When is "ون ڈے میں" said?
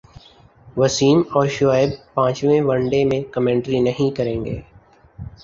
2.61-3.21